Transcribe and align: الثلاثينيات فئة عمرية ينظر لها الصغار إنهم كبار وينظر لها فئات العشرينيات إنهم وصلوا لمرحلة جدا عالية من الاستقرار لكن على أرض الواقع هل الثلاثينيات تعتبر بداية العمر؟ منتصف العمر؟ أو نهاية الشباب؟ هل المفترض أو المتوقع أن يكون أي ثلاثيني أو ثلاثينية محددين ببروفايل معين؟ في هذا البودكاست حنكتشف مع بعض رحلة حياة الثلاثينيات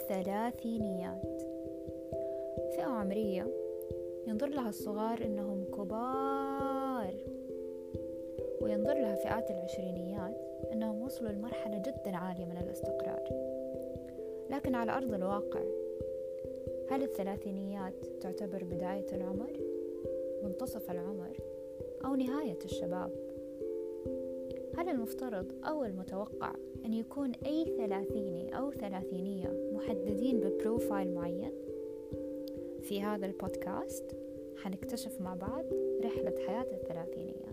الثلاثينيات 0.00 1.42
فئة 2.74 2.84
عمرية 2.84 3.46
ينظر 4.26 4.46
لها 4.46 4.68
الصغار 4.68 5.24
إنهم 5.24 5.64
كبار 5.64 7.14
وينظر 8.60 8.94
لها 8.94 9.14
فئات 9.14 9.50
العشرينيات 9.50 10.36
إنهم 10.72 11.02
وصلوا 11.02 11.30
لمرحلة 11.30 11.78
جدا 11.78 12.16
عالية 12.16 12.44
من 12.44 12.56
الاستقرار 12.56 13.22
لكن 14.50 14.74
على 14.74 14.92
أرض 14.92 15.14
الواقع 15.14 15.60
هل 16.90 17.02
الثلاثينيات 17.02 18.06
تعتبر 18.20 18.64
بداية 18.64 19.06
العمر؟ 19.12 19.52
منتصف 20.42 20.90
العمر؟ 20.90 21.36
أو 22.04 22.14
نهاية 22.14 22.58
الشباب؟ 22.64 23.10
هل 24.78 24.88
المفترض 24.88 25.52
أو 25.64 25.84
المتوقع 25.84 26.52
أن 26.84 26.94
يكون 26.94 27.32
أي 27.46 27.64
ثلاثيني 27.64 28.58
أو 28.58 28.70
ثلاثينية 28.70 29.59
محددين 29.90 30.40
ببروفايل 30.40 31.14
معين؟ 31.14 31.52
في 32.82 33.02
هذا 33.02 33.26
البودكاست 33.26 34.16
حنكتشف 34.56 35.20
مع 35.20 35.34
بعض 35.34 35.64
رحلة 36.04 36.34
حياة 36.46 36.66
الثلاثينيات 36.72 37.49